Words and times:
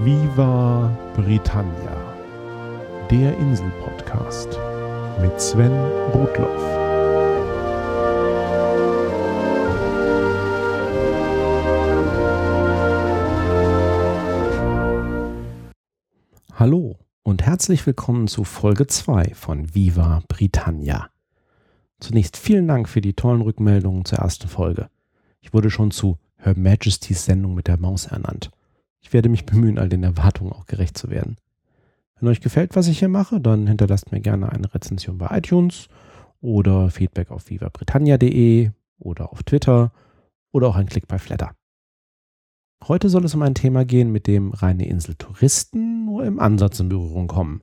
Viva 0.00 0.96
Britannia, 1.16 2.14
der 3.10 3.36
Insel-Podcast 3.36 4.56
mit 5.20 5.40
Sven 5.40 5.72
Rudloff. 6.14 6.62
Hallo 16.54 16.96
und 17.24 17.42
herzlich 17.42 17.84
willkommen 17.84 18.28
zu 18.28 18.44
Folge 18.44 18.86
2 18.86 19.34
von 19.34 19.74
Viva 19.74 20.22
Britannia. 20.28 21.10
Zunächst 21.98 22.36
vielen 22.36 22.68
Dank 22.68 22.88
für 22.88 23.00
die 23.00 23.14
tollen 23.14 23.40
Rückmeldungen 23.40 24.04
zur 24.04 24.18
ersten 24.18 24.46
Folge. 24.46 24.90
Ich 25.40 25.52
wurde 25.52 25.70
schon 25.70 25.90
zu 25.90 26.18
Her 26.36 26.54
Majesty's 26.56 27.24
Sendung 27.24 27.54
mit 27.54 27.66
der 27.66 27.80
Maus 27.80 28.06
ernannt. 28.06 28.52
Ich 29.00 29.12
werde 29.12 29.28
mich 29.28 29.46
bemühen, 29.46 29.78
all 29.78 29.88
den 29.88 30.02
Erwartungen 30.02 30.52
auch 30.52 30.66
gerecht 30.66 30.98
zu 30.98 31.10
werden. 31.10 31.36
Wenn 32.18 32.28
euch 32.28 32.40
gefällt, 32.40 32.74
was 32.74 32.88
ich 32.88 32.98
hier 32.98 33.08
mache, 33.08 33.40
dann 33.40 33.66
hinterlasst 33.66 34.12
mir 34.12 34.20
gerne 34.20 34.50
eine 34.50 34.74
Rezension 34.74 35.18
bei 35.18 35.38
iTunes 35.38 35.88
oder 36.40 36.90
Feedback 36.90 37.30
auf 37.30 37.48
vivabritannia.de 37.48 38.70
oder 38.98 39.32
auf 39.32 39.42
Twitter 39.44 39.92
oder 40.50 40.68
auch 40.68 40.76
ein 40.76 40.86
Klick 40.86 41.06
bei 41.06 41.18
Flatter. 41.18 41.54
Heute 42.86 43.08
soll 43.08 43.24
es 43.24 43.34
um 43.34 43.42
ein 43.42 43.54
Thema 43.54 43.84
gehen, 43.84 44.12
mit 44.12 44.26
dem 44.26 44.52
reine 44.52 44.86
Inseltouristen 44.86 46.04
nur 46.04 46.24
im 46.24 46.38
Ansatz 46.38 46.80
in 46.80 46.88
Berührung 46.88 47.26
kommen, 47.26 47.62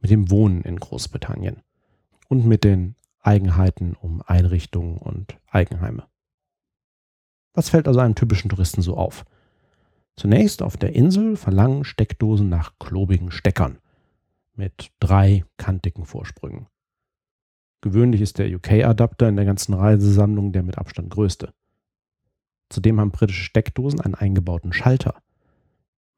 mit 0.00 0.10
dem 0.10 0.30
Wohnen 0.30 0.62
in 0.62 0.76
Großbritannien 0.80 1.62
und 2.28 2.46
mit 2.46 2.64
den 2.64 2.96
Eigenheiten 3.20 3.94
um 3.94 4.22
Einrichtungen 4.26 4.98
und 4.98 5.38
Eigenheime. 5.46 6.06
Was 7.54 7.68
fällt 7.70 7.86
also 7.86 8.00
einem 8.00 8.14
typischen 8.14 8.50
Touristen 8.50 8.82
so 8.82 8.96
auf? 8.96 9.24
Zunächst 10.16 10.62
auf 10.62 10.76
der 10.76 10.94
Insel 10.94 11.36
verlangen 11.36 11.84
Steckdosen 11.84 12.48
nach 12.48 12.72
klobigen 12.78 13.30
Steckern 13.30 13.78
mit 14.54 14.90
drei 15.00 15.44
kantigen 15.56 16.04
Vorsprüngen. 16.04 16.66
Gewöhnlich 17.80 18.20
ist 18.20 18.38
der 18.38 18.48
UK-Adapter 18.54 19.28
in 19.28 19.36
der 19.36 19.44
ganzen 19.44 19.74
Reisesammlung 19.74 20.52
der 20.52 20.62
mit 20.62 20.78
Abstand 20.78 21.10
größte. 21.10 21.52
Zudem 22.70 22.98
haben 23.00 23.10
britische 23.10 23.44
Steckdosen 23.44 24.00
einen 24.00 24.14
eingebauten 24.14 24.72
Schalter. 24.72 25.16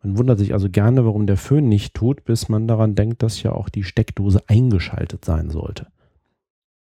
Man 0.02 0.16
wundert 0.18 0.38
sich 0.38 0.52
also 0.52 0.70
gerne, 0.70 1.04
warum 1.04 1.26
der 1.26 1.36
Föhn 1.36 1.68
nicht 1.68 1.94
tut, 1.94 2.24
bis 2.24 2.48
man 2.48 2.68
daran 2.68 2.94
denkt, 2.94 3.22
dass 3.22 3.42
ja 3.42 3.52
auch 3.52 3.68
die 3.68 3.82
Steckdose 3.82 4.40
eingeschaltet 4.46 5.24
sein 5.24 5.50
sollte. 5.50 5.88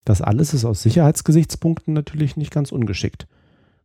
Das 0.04 0.22
alles 0.22 0.54
ist 0.54 0.66
aus 0.66 0.84
Sicherheitsgesichtspunkten 0.84 1.94
natürlich 1.94 2.38
nicht 2.38 2.52
ganz 2.52 2.72
ungeschickt. 2.72 3.28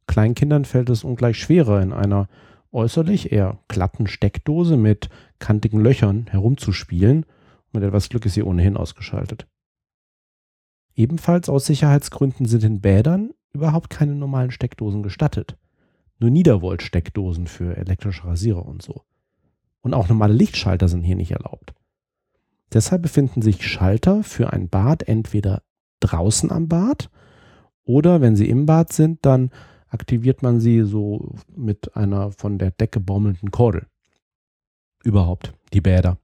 Kleinkindern 0.07 0.67
fällt 0.67 0.91
es 0.91 1.05
ungleich 1.05 1.39
schwerer, 1.39 1.81
in 1.81 1.95
einer 1.95 2.29
äußerlich 2.73 3.33
eher 3.33 3.59
glatten 3.69 4.07
Steckdose 4.07 4.77
mit 4.77 5.09
kantigen 5.39 5.81
Löchern 5.81 6.27
herumzuspielen. 6.29 7.27
Mit 7.73 7.83
etwas 7.83 8.09
Glück 8.09 8.27
ist 8.27 8.35
sie 8.35 8.43
ohnehin 8.43 8.77
ausgeschaltet. 8.77 9.47
Ebenfalls 10.95 11.49
aus 11.49 11.67
Sicherheitsgründen 11.67 12.47
sind 12.47 12.65
in 12.65 12.81
Bädern 12.81 13.31
überhaupt 13.53 13.91
keine 13.91 14.15
normalen 14.15 14.51
Steckdosen 14.51 15.03
gestattet. 15.03 15.57
Nur 16.19 16.31
Niedervolt-Steckdosen 16.31 17.47
für 17.47 17.77
elektrische 17.77 18.25
Rasierer 18.25 18.67
und 18.67 18.83
so. 18.83 19.03
Und 19.81 19.95
auch 19.95 20.09
normale 20.09 20.35
Lichtschalter 20.35 20.89
sind 20.89 21.03
hier 21.03 21.17
nicht 21.17 21.31
erlaubt. 21.33 21.73
Deshalb 22.73 23.03
befinden 23.03 23.43
sich 23.43 23.67
Schalter 23.67 24.23
für 24.23 24.53
ein 24.53 24.69
Bad 24.69 25.09
entweder 25.09 25.63
draußen 26.01 26.53
am 26.53 26.69
Bad 26.69 27.11
oder 27.85 28.21
wenn 28.21 28.37
sie 28.37 28.49
im 28.49 28.67
Bad 28.67 28.93
sind, 28.93 29.25
dann 29.27 29.51
aktiviert 29.91 30.43
man 30.43 30.61
sie 30.61 30.83
so 30.83 31.35
mit 31.55 31.97
einer 31.97 32.33
von 32.33 32.59
der 32.59 32.71
Decke 32.71 33.01
baumelnden 33.01 33.51
Kordel. 33.51 33.87
Überhaupt, 35.05 35.53
die 35.73 35.81
Bäder. 35.81 36.19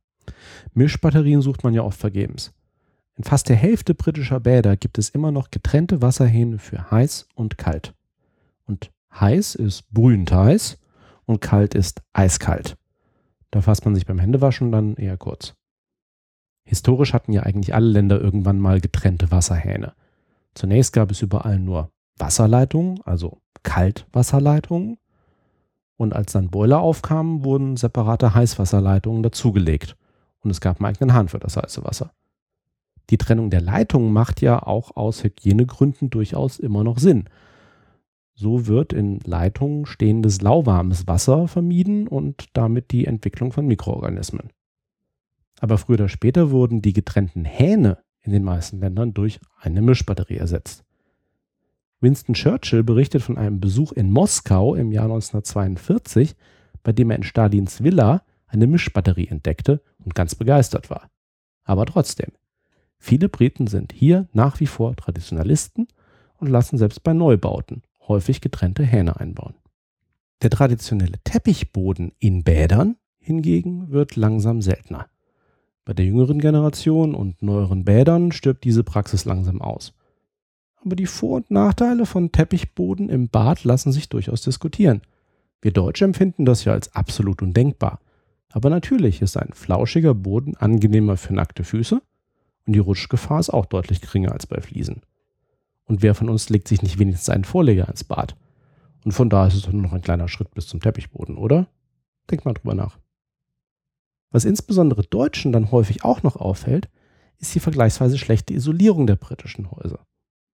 Mischbatterien 0.74 1.42
sucht 1.42 1.64
man 1.64 1.74
ja 1.74 1.82
oft 1.82 1.98
vergebens. 1.98 2.52
In 3.16 3.24
fast 3.24 3.48
der 3.48 3.56
Hälfte 3.56 3.94
britischer 3.94 4.40
Bäder 4.40 4.76
gibt 4.76 4.98
es 4.98 5.08
immer 5.08 5.32
noch 5.32 5.50
getrennte 5.50 6.02
Wasserhähne 6.02 6.58
für 6.58 6.90
heiß 6.90 7.28
und 7.34 7.56
kalt. 7.56 7.94
Und 8.66 8.90
heiß 9.18 9.54
ist 9.54 9.90
brühend 9.90 10.30
heiß 10.30 10.78
und 11.24 11.40
kalt 11.40 11.74
ist 11.74 12.02
eiskalt. 12.12 12.76
Da 13.50 13.62
fasst 13.62 13.84
man 13.84 13.94
sich 13.94 14.04
beim 14.04 14.18
Händewaschen 14.18 14.70
dann 14.70 14.96
eher 14.96 15.16
kurz. 15.16 15.54
Historisch 16.64 17.14
hatten 17.14 17.32
ja 17.32 17.44
eigentlich 17.44 17.74
alle 17.74 17.88
Länder 17.88 18.20
irgendwann 18.20 18.58
mal 18.58 18.80
getrennte 18.80 19.30
Wasserhähne. 19.30 19.94
Zunächst 20.54 20.92
gab 20.92 21.10
es 21.10 21.22
überall 21.22 21.58
nur 21.58 21.90
Wasserleitungen, 22.18 23.00
also 23.04 23.40
Kaltwasserleitungen. 23.66 24.96
Und 25.98 26.14
als 26.14 26.32
dann 26.32 26.50
Boiler 26.50 26.80
aufkamen, 26.80 27.44
wurden 27.44 27.76
separate 27.76 28.34
Heißwasserleitungen 28.34 29.22
dazugelegt. 29.22 29.96
Und 30.40 30.50
es 30.50 30.60
gab 30.60 30.78
einen 30.78 30.86
eigenen 30.86 31.12
Hahn 31.12 31.28
für 31.28 31.40
das 31.40 31.56
heiße 31.56 31.84
Wasser. 31.84 32.12
Die 33.10 33.18
Trennung 33.18 33.50
der 33.50 33.60
Leitungen 33.60 34.12
macht 34.12 34.40
ja 34.40 34.62
auch 34.62 34.96
aus 34.96 35.24
Hygienegründen 35.24 36.10
durchaus 36.10 36.58
immer 36.58 36.84
noch 36.84 36.98
Sinn. 36.98 37.24
So 38.34 38.66
wird 38.66 38.92
in 38.92 39.20
Leitungen 39.20 39.86
stehendes 39.86 40.40
lauwarmes 40.42 41.06
Wasser 41.06 41.48
vermieden 41.48 42.06
und 42.06 42.48
damit 42.52 42.92
die 42.92 43.06
Entwicklung 43.06 43.50
von 43.50 43.66
Mikroorganismen. 43.66 44.50
Aber 45.60 45.78
früher 45.78 45.94
oder 45.94 46.08
später 46.08 46.50
wurden 46.50 46.82
die 46.82 46.92
getrennten 46.92 47.44
Hähne 47.44 47.98
in 48.20 48.32
den 48.32 48.44
meisten 48.44 48.78
Ländern 48.78 49.14
durch 49.14 49.40
eine 49.58 49.80
Mischbatterie 49.82 50.36
ersetzt. 50.36 50.85
Winston 52.00 52.34
Churchill 52.34 52.82
berichtet 52.82 53.22
von 53.22 53.38
einem 53.38 53.60
Besuch 53.60 53.92
in 53.92 54.10
Moskau 54.10 54.74
im 54.74 54.92
Jahr 54.92 55.04
1942, 55.04 56.36
bei 56.82 56.92
dem 56.92 57.10
er 57.10 57.16
in 57.16 57.22
Stalins 57.22 57.82
Villa 57.82 58.22
eine 58.46 58.66
Mischbatterie 58.66 59.28
entdeckte 59.28 59.82
und 60.04 60.14
ganz 60.14 60.34
begeistert 60.34 60.90
war. 60.90 61.10
Aber 61.64 61.86
trotzdem, 61.86 62.32
viele 62.98 63.28
Briten 63.28 63.66
sind 63.66 63.92
hier 63.92 64.28
nach 64.32 64.60
wie 64.60 64.66
vor 64.66 64.94
Traditionalisten 64.94 65.88
und 66.36 66.48
lassen 66.48 66.76
selbst 66.76 67.02
bei 67.02 67.14
Neubauten 67.14 67.82
häufig 68.06 68.40
getrennte 68.40 68.84
Hähne 68.84 69.18
einbauen. 69.18 69.54
Der 70.42 70.50
traditionelle 70.50 71.18
Teppichboden 71.24 72.12
in 72.18 72.44
Bädern 72.44 72.96
hingegen 73.18 73.90
wird 73.90 74.16
langsam 74.16 74.60
seltener. 74.60 75.08
Bei 75.86 75.94
der 75.94 76.04
jüngeren 76.04 76.40
Generation 76.40 77.14
und 77.14 77.42
neueren 77.42 77.84
Bädern 77.84 78.32
stirbt 78.32 78.64
diese 78.64 78.84
Praxis 78.84 79.24
langsam 79.24 79.62
aus 79.62 79.94
aber 80.84 80.96
die 80.96 81.06
Vor- 81.06 81.36
und 81.36 81.50
Nachteile 81.50 82.06
von 82.06 82.32
Teppichboden 82.32 83.08
im 83.08 83.28
Bad 83.28 83.64
lassen 83.64 83.92
sich 83.92 84.08
durchaus 84.08 84.42
diskutieren. 84.42 85.02
Wir 85.60 85.72
Deutsche 85.72 86.04
empfinden 86.04 86.44
das 86.44 86.64
ja 86.64 86.72
als 86.72 86.94
absolut 86.94 87.42
undenkbar. 87.42 88.00
Aber 88.50 88.70
natürlich 88.70 89.20
ist 89.22 89.36
ein 89.36 89.52
flauschiger 89.52 90.14
Boden 90.14 90.56
angenehmer 90.56 91.16
für 91.16 91.34
nackte 91.34 91.64
Füße 91.64 92.00
und 92.66 92.72
die 92.72 92.78
Rutschgefahr 92.78 93.40
ist 93.40 93.50
auch 93.50 93.66
deutlich 93.66 94.00
geringer 94.00 94.32
als 94.32 94.46
bei 94.46 94.60
Fliesen. 94.60 95.02
Und 95.84 96.02
wer 96.02 96.14
von 96.14 96.28
uns 96.28 96.48
legt 96.48 96.68
sich 96.68 96.82
nicht 96.82 96.98
wenigstens 96.98 97.28
einen 97.28 97.44
Vorleger 97.44 97.88
ins 97.88 98.04
Bad? 98.04 98.36
Und 99.04 99.12
von 99.12 99.30
da 99.30 99.46
ist 99.46 99.54
es 99.54 99.70
nur 99.70 99.82
noch 99.82 99.92
ein 99.92 100.02
kleiner 100.02 100.28
Schritt 100.28 100.52
bis 100.54 100.66
zum 100.66 100.80
Teppichboden, 100.80 101.36
oder? 101.36 101.68
Denk 102.30 102.44
mal 102.44 102.54
drüber 102.54 102.74
nach. 102.74 102.98
Was 104.30 104.44
insbesondere 104.44 105.02
Deutschen 105.04 105.52
dann 105.52 105.70
häufig 105.70 106.04
auch 106.04 106.22
noch 106.22 106.36
auffällt, 106.36 106.88
ist 107.38 107.54
die 107.54 107.60
vergleichsweise 107.60 108.18
schlechte 108.18 108.54
Isolierung 108.54 109.06
der 109.06 109.16
britischen 109.16 109.70
Häuser 109.70 110.06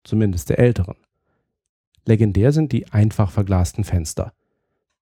zumindest 0.08 0.48
der 0.48 0.58
älteren. 0.58 0.96
Legendär 2.04 2.52
sind 2.52 2.72
die 2.72 2.88
einfach 2.90 3.30
verglasten 3.30 3.84
Fenster. 3.84 4.32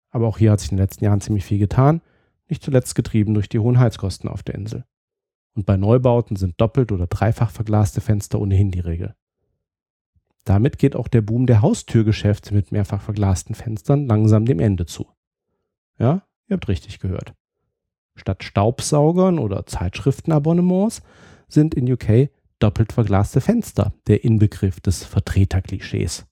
Aber 0.09 0.27
auch 0.27 0.37
hier 0.37 0.51
hat 0.51 0.59
sich 0.59 0.71
in 0.71 0.77
den 0.77 0.83
letzten 0.83 1.05
Jahren 1.05 1.21
ziemlich 1.21 1.45
viel 1.45 1.59
getan, 1.59 2.01
nicht 2.49 2.63
zuletzt 2.63 2.95
getrieben 2.95 3.33
durch 3.33 3.47
die 3.47 3.59
hohen 3.59 3.79
Heizkosten 3.79 4.29
auf 4.29 4.43
der 4.43 4.55
Insel. 4.55 4.85
Und 5.53 5.65
bei 5.65 5.77
Neubauten 5.77 6.35
sind 6.35 6.59
doppelt 6.59 6.91
oder 6.91 7.07
dreifach 7.07 7.51
verglaste 7.51 8.01
Fenster 8.01 8.39
ohnehin 8.39 8.71
die 8.71 8.79
Regel. 8.79 9.15
Damit 10.43 10.77
geht 10.77 10.95
auch 10.95 11.07
der 11.07 11.21
Boom 11.21 11.47
der 11.47 11.61
Haustürgeschäfte 11.61 12.53
mit 12.53 12.71
mehrfach 12.71 13.01
verglasten 13.01 13.55
Fenstern 13.55 14.05
langsam 14.05 14.45
dem 14.45 14.59
Ende 14.59 14.85
zu. 14.85 15.07
Ja, 15.97 16.23
ihr 16.47 16.55
habt 16.55 16.67
richtig 16.67 16.99
gehört. 16.99 17.33
Statt 18.15 18.43
Staubsaugern 18.43 19.39
oder 19.39 19.65
Zeitschriftenabonnements 19.65 21.01
sind 21.47 21.73
in 21.73 21.91
UK 21.91 22.29
doppelt 22.59 22.93
verglaste 22.93 23.41
Fenster, 23.41 23.93
der 24.07 24.23
Inbegriff 24.23 24.79
des 24.79 25.03
Vertreterklischees. 25.03 26.25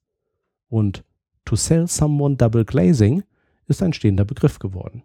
Und 0.68 1.04
to 1.46 1.56
sell 1.56 1.88
someone 1.88 2.36
double 2.36 2.66
glazing 2.66 3.24
ist 3.68 3.84
ein 3.84 3.94
stehender 3.94 4.26
Begriff 4.26 4.60
geworden. 4.60 5.04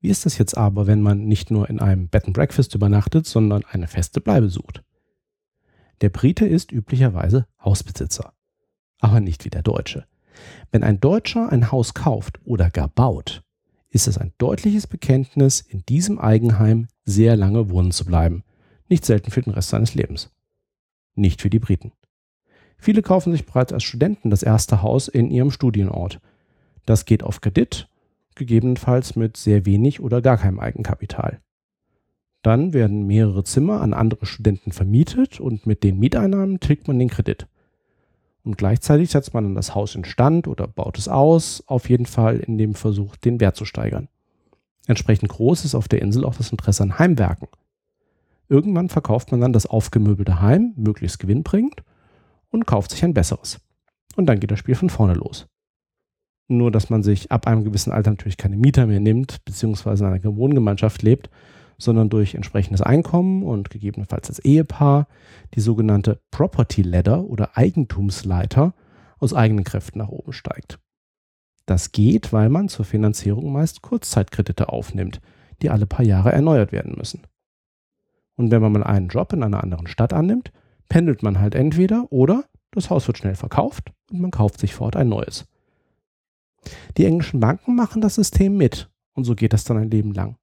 Wie 0.00 0.08
ist 0.08 0.24
das 0.24 0.38
jetzt 0.38 0.56
aber, 0.56 0.86
wenn 0.86 1.02
man 1.02 1.26
nicht 1.26 1.50
nur 1.50 1.68
in 1.68 1.80
einem 1.80 2.08
Bed 2.08 2.24
and 2.24 2.34
Breakfast 2.34 2.74
übernachtet, 2.74 3.26
sondern 3.26 3.64
eine 3.64 3.86
feste 3.86 4.20
Bleibe 4.20 4.48
sucht? 4.48 4.82
Der 6.00 6.08
Brite 6.08 6.46
ist 6.46 6.72
üblicherweise 6.72 7.46
Hausbesitzer, 7.62 8.32
aber 9.00 9.20
nicht 9.20 9.44
wie 9.44 9.50
der 9.50 9.62
Deutsche. 9.62 10.06
Wenn 10.70 10.82
ein 10.82 11.00
Deutscher 11.00 11.50
ein 11.50 11.70
Haus 11.70 11.92
kauft 11.92 12.40
oder 12.44 12.70
gar 12.70 12.88
baut, 12.88 13.42
ist 13.90 14.08
es 14.08 14.16
ein 14.16 14.32
deutliches 14.38 14.86
Bekenntnis, 14.86 15.60
in 15.60 15.84
diesem 15.84 16.18
Eigenheim 16.18 16.88
sehr 17.04 17.36
lange 17.36 17.68
wohnen 17.68 17.90
zu 17.90 18.06
bleiben 18.06 18.44
nicht 18.90 19.04
selten 19.04 19.30
für 19.30 19.40
den 19.40 19.52
Rest 19.52 19.70
seines 19.70 19.94
Lebens. 19.94 20.30
Nicht 21.14 21.40
für 21.40 21.50
die 21.50 21.58
Briten. 21.58 21.92
Viele 22.76 23.02
kaufen 23.02 23.32
sich 23.32 23.46
bereits 23.46 23.72
als 23.72 23.84
Studenten 23.84 24.30
das 24.30 24.42
erste 24.42 24.82
Haus 24.82 25.08
in 25.08 25.30
ihrem 25.30 25.50
Studienort. 25.50 26.20
Das 26.86 27.04
geht 27.04 27.22
auf 27.22 27.40
Kredit, 27.40 27.88
gegebenenfalls 28.34 29.16
mit 29.16 29.36
sehr 29.36 29.66
wenig 29.66 30.00
oder 30.00 30.22
gar 30.22 30.38
keinem 30.38 30.58
Eigenkapital. 30.58 31.40
Dann 32.42 32.72
werden 32.72 33.06
mehrere 33.06 33.44
Zimmer 33.44 33.82
an 33.82 33.92
andere 33.92 34.24
Studenten 34.24 34.72
vermietet 34.72 35.40
und 35.40 35.66
mit 35.66 35.84
den 35.84 35.98
Mieteinnahmen 35.98 36.58
tilgt 36.58 36.88
man 36.88 36.98
den 36.98 37.10
Kredit. 37.10 37.46
Und 38.42 38.56
gleichzeitig 38.56 39.10
setzt 39.10 39.34
man 39.34 39.44
dann 39.44 39.54
das 39.54 39.74
Haus 39.74 39.94
in 39.94 40.06
Stand 40.06 40.48
oder 40.48 40.66
baut 40.66 40.98
es 40.98 41.08
aus, 41.08 41.62
auf 41.66 41.90
jeden 41.90 42.06
Fall 42.06 42.38
in 42.38 42.56
dem 42.56 42.74
Versuch, 42.74 43.16
den 43.16 43.40
Wert 43.40 43.56
zu 43.56 43.66
steigern. 43.66 44.08
Entsprechend 44.86 45.28
groß 45.28 45.66
ist 45.66 45.74
auf 45.74 45.88
der 45.88 46.00
Insel 46.00 46.24
auch 46.24 46.34
das 46.34 46.50
Interesse 46.50 46.82
an 46.82 46.98
Heimwerken. 46.98 47.48
Irgendwann 48.50 48.88
verkauft 48.88 49.30
man 49.30 49.40
dann 49.40 49.52
das 49.52 49.66
aufgemöbelte 49.66 50.42
Heim, 50.42 50.74
möglichst 50.76 51.20
gewinnbringend, 51.20 51.84
und 52.50 52.66
kauft 52.66 52.90
sich 52.90 53.04
ein 53.04 53.14
besseres. 53.14 53.60
Und 54.16 54.26
dann 54.26 54.40
geht 54.40 54.50
das 54.50 54.58
Spiel 54.58 54.74
von 54.74 54.90
vorne 54.90 55.14
los. 55.14 55.46
Nur, 56.48 56.72
dass 56.72 56.90
man 56.90 57.04
sich 57.04 57.30
ab 57.30 57.46
einem 57.46 57.62
gewissen 57.62 57.92
Alter 57.92 58.10
natürlich 58.10 58.36
keine 58.36 58.56
Mieter 58.56 58.86
mehr 58.86 58.98
nimmt, 58.98 59.44
beziehungsweise 59.44 60.04
in 60.04 60.12
einer 60.12 60.36
Wohngemeinschaft 60.36 61.02
lebt, 61.02 61.30
sondern 61.78 62.10
durch 62.10 62.34
entsprechendes 62.34 62.82
Einkommen 62.82 63.44
und 63.44 63.70
gegebenenfalls 63.70 64.28
als 64.28 64.40
Ehepaar 64.40 65.06
die 65.54 65.60
sogenannte 65.60 66.20
Property 66.32 66.82
Ladder 66.82 67.22
oder 67.22 67.56
Eigentumsleiter 67.56 68.74
aus 69.18 69.32
eigenen 69.32 69.62
Kräften 69.62 70.00
nach 70.00 70.08
oben 70.08 70.32
steigt. 70.32 70.80
Das 71.66 71.92
geht, 71.92 72.32
weil 72.32 72.48
man 72.48 72.68
zur 72.68 72.84
Finanzierung 72.84 73.52
meist 73.52 73.80
Kurzzeitkredite 73.80 74.70
aufnimmt, 74.70 75.20
die 75.62 75.70
alle 75.70 75.86
paar 75.86 76.04
Jahre 76.04 76.32
erneuert 76.32 76.72
werden 76.72 76.94
müssen. 76.96 77.22
Und 78.36 78.50
wenn 78.50 78.62
man 78.62 78.72
mal 78.72 78.84
einen 78.84 79.08
Job 79.08 79.32
in 79.32 79.42
einer 79.42 79.62
anderen 79.62 79.86
Stadt 79.86 80.12
annimmt, 80.12 80.52
pendelt 80.88 81.22
man 81.22 81.38
halt 81.40 81.54
entweder 81.54 82.06
oder 82.10 82.44
das 82.72 82.90
Haus 82.90 83.06
wird 83.06 83.18
schnell 83.18 83.34
verkauft 83.34 83.92
und 84.10 84.20
man 84.20 84.30
kauft 84.30 84.60
sich 84.60 84.74
fort 84.74 84.96
ein 84.96 85.08
neues. 85.08 85.46
Die 86.96 87.04
englischen 87.04 87.40
Banken 87.40 87.74
machen 87.74 88.00
das 88.00 88.14
System 88.14 88.56
mit 88.56 88.90
und 89.14 89.24
so 89.24 89.34
geht 89.34 89.52
das 89.52 89.64
dann 89.64 89.76
ein 89.76 89.90
Leben 89.90 90.12
lang. 90.12 90.36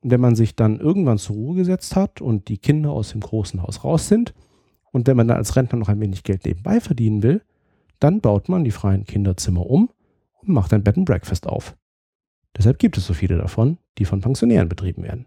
Und 0.00 0.10
wenn 0.10 0.20
man 0.20 0.34
sich 0.34 0.56
dann 0.56 0.80
irgendwann 0.80 1.18
zur 1.18 1.36
Ruhe 1.36 1.56
gesetzt 1.56 1.96
hat 1.96 2.20
und 2.20 2.48
die 2.48 2.58
Kinder 2.58 2.90
aus 2.90 3.10
dem 3.10 3.20
großen 3.20 3.62
Haus 3.62 3.84
raus 3.84 4.08
sind 4.08 4.34
und 4.92 5.06
wenn 5.06 5.16
man 5.16 5.28
dann 5.28 5.36
als 5.36 5.56
Rentner 5.56 5.78
noch 5.78 5.88
ein 5.88 6.00
wenig 6.00 6.22
Geld 6.22 6.44
nebenbei 6.44 6.80
verdienen 6.80 7.22
will, 7.22 7.42
dann 7.98 8.20
baut 8.20 8.48
man 8.48 8.64
die 8.64 8.70
freien 8.70 9.04
Kinderzimmer 9.04 9.66
um 9.66 9.90
und 10.40 10.48
macht 10.48 10.72
ein 10.72 10.82
Bed 10.82 10.96
and 10.96 11.06
Breakfast 11.06 11.46
auf. 11.46 11.76
Deshalb 12.56 12.78
gibt 12.78 12.96
es 12.96 13.06
so 13.06 13.14
viele 13.14 13.36
davon, 13.36 13.78
die 13.98 14.04
von 14.04 14.20
Pensionären 14.20 14.68
betrieben 14.68 15.02
werden. 15.02 15.26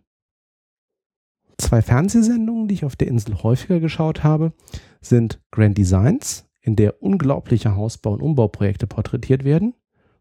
Zwei 1.57 1.81
Fernsehsendungen, 1.81 2.67
die 2.67 2.75
ich 2.75 2.85
auf 2.85 2.95
der 2.95 3.07
Insel 3.07 3.41
häufiger 3.43 3.79
geschaut 3.79 4.23
habe, 4.23 4.53
sind 5.01 5.39
Grand 5.51 5.77
Designs, 5.77 6.45
in 6.61 6.75
der 6.75 7.01
unglaubliche 7.03 7.75
Hausbau- 7.75 8.13
und 8.13 8.21
Umbauprojekte 8.21 8.87
porträtiert 8.87 9.43
werden, 9.43 9.73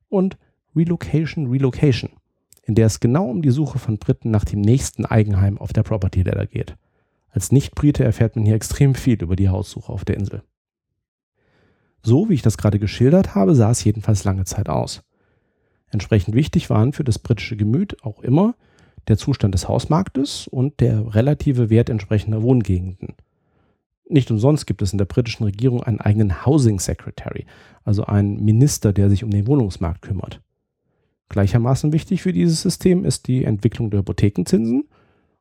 und 0.09 0.37
Relocation 0.75 1.49
Relocation, 1.51 2.11
in 2.65 2.75
der 2.75 2.87
es 2.87 3.01
genau 3.01 3.29
um 3.29 3.43
die 3.43 3.51
Suche 3.51 3.79
von 3.79 3.99
Briten 3.99 4.31
nach 4.31 4.45
dem 4.45 4.61
nächsten 4.61 5.07
Eigenheim 5.07 5.59
auf 5.59 5.73
der 5.73 5.83
Property 5.83 6.23
Ladder 6.23 6.47
geht. 6.47 6.77
Als 7.31 7.51
Nicht-Brite 7.51 8.05
erfährt 8.05 8.37
man 8.37 8.45
hier 8.45 8.55
extrem 8.55 8.95
viel 8.95 9.23
über 9.23 9.37
die 9.37 9.49
Haussuche 9.49 9.91
auf 9.93 10.05
der 10.05 10.17
Insel. 10.17 10.43
So 12.03 12.29
wie 12.29 12.35
ich 12.35 12.43
das 12.43 12.59
gerade 12.59 12.79
geschildert 12.79 13.35
habe, 13.35 13.55
sah 13.55 13.71
es 13.71 13.85
jedenfalls 13.85 14.25
lange 14.25 14.45
Zeit 14.45 14.69
aus. 14.69 15.03
Entsprechend 15.91 16.35
wichtig 16.35 16.69
waren 16.69 16.93
für 16.93 17.05
das 17.05 17.19
britische 17.19 17.57
Gemüt 17.57 18.03
auch 18.03 18.21
immer 18.21 18.55
der 19.09 19.17
Zustand 19.17 19.55
des 19.55 19.69
Hausmarktes 19.69 20.49
und 20.49 20.81
der 20.81 21.15
relative 21.15 21.71
Wert 21.71 21.91
entsprechender 21.91 22.43
Wohngegenden. 22.43 23.15
Nicht 24.09 24.31
umsonst 24.31 24.67
gibt 24.67 24.83
es 24.83 24.93
in 24.93 24.99
der 24.99 25.07
britischen 25.07 25.45
Regierung 25.45 25.83
einen 25.83 26.01
eigenen 26.01 26.45
Housing 26.45 26.79
Secretary, 26.79 27.47
also 27.85 28.05
einen 28.05 28.45
Minister, 28.45 28.93
der 28.93 29.09
sich 29.09 29.25
um 29.25 29.31
den 29.31 29.47
Wohnungsmarkt 29.47 30.03
kümmert. 30.03 30.41
Gleichermaßen 31.29 31.93
wichtig 31.93 32.23
für 32.23 32.33
dieses 32.33 32.61
System 32.61 33.05
ist 33.05 33.27
die 33.27 33.45
Entwicklung 33.45 33.91
der 33.91 34.01
Hypothekenzinsen 34.01 34.89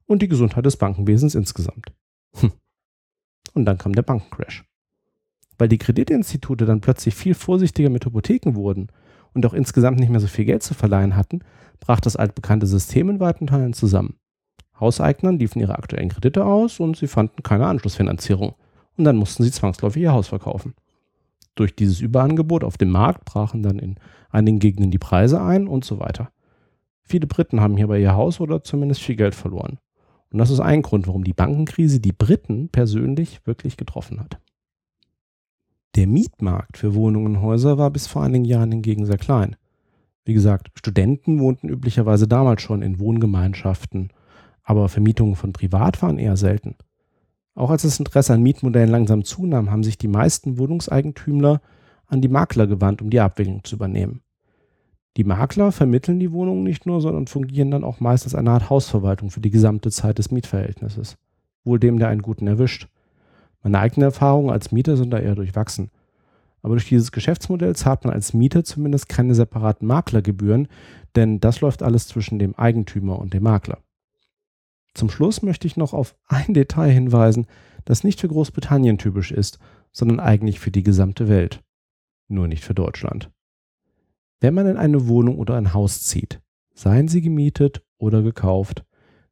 und 0.06 0.22
die 0.22 0.30
Gesundheit 0.30 0.66
des 0.66 0.78
Bankenwesens 0.78 1.36
insgesamt. 1.36 1.92
Hm. 2.38 2.54
Und 3.54 3.66
dann 3.66 3.78
kam 3.78 3.94
der 3.94 4.04
Bankencrash. 4.04 4.64
Weil 5.58 5.68
die 5.68 5.78
Kreditinstitute 5.78 6.66
dann 6.66 6.80
plötzlich 6.80 7.14
viel 7.14 7.34
vorsichtiger 7.34 7.90
mit 7.90 8.06
Hypotheken 8.06 8.56
wurden 8.56 8.88
und 9.34 9.46
auch 9.46 9.54
insgesamt 9.54 10.00
nicht 10.00 10.10
mehr 10.10 10.20
so 10.20 10.28
viel 10.28 10.46
Geld 10.46 10.64
zu 10.64 10.74
verleihen 10.74 11.16
hatten, 11.16 11.40
brach 11.80 12.00
das 12.00 12.16
altbekannte 12.16 12.68
System 12.68 13.10
in 13.10 13.20
weiten 13.20 13.48
Teilen 13.48 13.74
zusammen. 13.74 14.16
Hauseignern 14.80 15.38
liefen 15.38 15.60
ihre 15.60 15.78
aktuellen 15.78 16.10
Kredite 16.10 16.46
aus 16.46 16.80
und 16.80 16.98
sie 16.98 17.08
fanden 17.08 17.44
keine 17.44 17.68
Anschlussfinanzierung. 17.68 18.56
Und 18.98 19.06
dann 19.06 19.16
mussten 19.16 19.44
sie 19.44 19.52
zwangsläufig 19.52 20.04
ihr 20.04 20.12
Haus 20.12 20.28
verkaufen. 20.28 20.74
Durch 21.56 21.76
dieses 21.76 22.02
Überangebot 22.02 22.64
auf 22.64 22.78
dem 22.78 22.90
Markt 22.90 23.26
brachen 23.26 23.64
dann 23.64 23.80
in 23.80 23.96
einigen 24.30 24.60
Gegenden 24.60 24.92
die 24.92 24.98
Preise 24.98 25.42
ein 25.42 25.68
und 25.68 25.86
so 25.86 26.00
weiter. 26.00 26.32
Viele 27.04 27.28
Briten 27.28 27.62
haben 27.62 27.78
hierbei 27.78 28.00
ihr 28.00 28.16
Haus 28.16 28.40
oder 28.40 28.64
zumindest 28.64 29.02
viel 29.02 29.16
Geld 29.16 29.36
verloren. 29.36 29.78
Und 30.32 30.40
das 30.40 30.50
ist 30.50 30.62
ein 30.62 30.82
Grund, 30.82 31.08
warum 31.08 31.24
die 31.24 31.34
Bankenkrise 31.34 32.00
die 32.00 32.14
Briten 32.14 32.70
persönlich 32.70 33.46
wirklich 33.46 33.76
getroffen 33.76 34.20
hat. 34.20 34.40
Der 35.96 36.08
Mietmarkt 36.08 36.78
für 36.78 36.96
Wohnungen 36.96 37.36
und 37.36 37.42
Häuser 37.42 37.78
war 37.78 37.92
bis 37.92 38.08
vor 38.08 38.24
einigen 38.24 38.46
Jahren 38.46 38.72
hingegen 38.72 39.06
sehr 39.06 39.18
klein. 39.18 39.58
Wie 40.24 40.34
gesagt, 40.34 40.70
Studenten 40.76 41.40
wohnten 41.40 41.68
üblicherweise 41.68 42.30
damals 42.30 42.62
schon 42.62 42.82
in 42.82 43.00
Wohngemeinschaften, 43.00 44.10
aber 44.64 44.88
Vermietungen 44.88 45.36
von 45.36 45.52
privat 45.52 46.02
waren 46.02 46.18
eher 46.18 46.38
selten. 46.38 46.76
Auch 47.56 47.72
als 47.72 47.82
das 47.82 48.00
Interesse 48.00 48.34
an 48.34 48.42
Mietmodellen 48.42 48.90
langsam 48.90 49.26
zunahm, 49.26 49.70
haben 49.70 49.84
sich 49.84 49.98
die 49.98 50.08
meisten 50.08 50.58
Wohnungseigentümer 50.58 51.60
an 52.08 52.22
die 52.22 52.30
Makler 52.30 52.68
gewandt, 52.68 53.02
um 53.02 53.10
die 53.10 53.20
Abwicklung 53.20 53.64
zu 53.66 53.76
übernehmen. 53.76 54.22
Die 55.18 55.26
Makler 55.26 55.74
vermitteln 55.74 56.22
die 56.22 56.32
Wohnungen 56.32 56.64
nicht 56.64 56.86
nur, 56.86 57.02
sondern 57.02 57.28
fungieren 57.28 57.72
dann 57.72 57.84
auch 57.84 58.00
meist 58.00 58.24
als 58.24 58.36
eine 58.36 58.52
Art 58.52 58.70
Hausverwaltung 58.70 59.30
für 59.30 59.42
die 59.42 59.50
gesamte 59.50 59.92
Zeit 59.92 60.20
des 60.20 60.32
Mietverhältnisses. 60.32 61.18
Wohl 61.66 61.80
dem, 61.80 62.00
der 62.00 62.08
einen 62.08 62.22
guten 62.22 62.48
erwischt. 62.48 62.88
Meine 63.64 63.80
eigenen 63.80 64.06
Erfahrungen 64.06 64.50
als 64.50 64.72
Mieter 64.72 64.98
sind 64.98 65.12
da 65.12 65.20
eher 65.20 65.36
durchwachsen. 65.36 65.92
Aber 66.62 66.76
durch 66.76 66.90
dieses 66.90 67.12
Geschäftsmodell 67.12 67.76
zahlt 67.76 68.04
man 68.04 68.14
als 68.14 68.34
Mieter 68.34 68.64
zumindest 68.64 69.10
keine 69.10 69.34
separaten 69.36 69.88
Maklergebühren, 69.88 70.68
denn 71.16 71.40
das 71.40 71.62
läuft 71.62 71.84
alles 71.84 72.08
zwischen 72.08 72.40
dem 72.40 72.56
Eigentümer 72.56 73.20
und 73.20 73.34
dem 73.34 73.44
Makler. 73.44 73.80
Zum 74.94 75.10
Schluss 75.10 75.42
möchte 75.42 75.68
ich 75.68 75.78
noch 75.78 75.94
auf 75.94 76.16
ein 76.28 76.54
Detail 76.54 76.92
hinweisen, 76.92 77.48
das 77.86 78.04
nicht 78.04 78.22
für 78.22 78.28
Großbritannien 78.28 78.98
typisch 78.98 79.32
ist, 79.32 79.60
sondern 79.92 80.20
eigentlich 80.20 80.60
für 80.60 80.72
die 80.72 80.84
gesamte 80.84 81.28
Welt. 81.28 81.62
Nur 82.28 82.48
nicht 82.48 82.64
für 82.64 82.76
Deutschland. 82.76 83.32
Wenn 84.40 84.54
man 84.54 84.68
in 84.68 84.78
eine 84.78 85.08
Wohnung 85.08 85.38
oder 85.38 85.56
ein 85.56 85.74
Haus 85.74 86.02
zieht, 86.04 86.42
seien 86.74 87.08
sie 87.08 87.22
gemietet 87.22 87.84
oder 87.98 88.22
gekauft, 88.22 88.86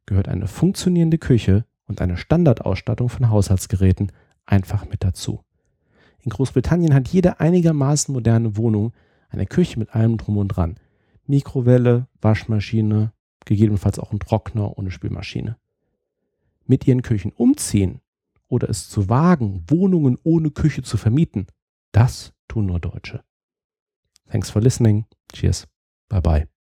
gehört 0.06 0.28
eine 0.28 0.46
funktionierende 0.46 1.18
Küche 1.18 1.64
und 1.90 2.00
eine 2.00 2.16
Standardausstattung 2.16 3.08
von 3.08 3.30
Haushaltsgeräten 3.30 4.12
einfach 4.46 4.88
mit 4.88 5.02
dazu. 5.02 5.44
In 6.20 6.30
Großbritannien 6.30 6.94
hat 6.94 7.08
jede 7.08 7.40
einigermaßen 7.40 8.14
moderne 8.14 8.56
Wohnung 8.56 8.92
eine 9.28 9.44
Küche 9.44 9.78
mit 9.78 9.94
allem 9.94 10.16
drum 10.16 10.38
und 10.38 10.48
dran. 10.48 10.76
Mikrowelle, 11.26 12.06
Waschmaschine, 12.20 13.12
gegebenenfalls 13.44 13.98
auch 13.98 14.12
ein 14.12 14.20
Trockner 14.20 14.78
ohne 14.78 14.92
Spülmaschine. 14.92 15.56
Mit 16.64 16.86
ihren 16.86 17.02
Küchen 17.02 17.32
umziehen 17.32 18.00
oder 18.46 18.70
es 18.70 18.88
zu 18.88 19.08
wagen, 19.08 19.64
Wohnungen 19.68 20.16
ohne 20.22 20.50
Küche 20.50 20.82
zu 20.82 20.96
vermieten, 20.96 21.46
das 21.90 22.32
tun 22.46 22.66
nur 22.66 22.78
Deutsche. 22.78 23.24
Thanks 24.30 24.48
for 24.48 24.62
listening. 24.62 25.06
Cheers. 25.32 25.66
Bye 26.08 26.20
bye. 26.20 26.59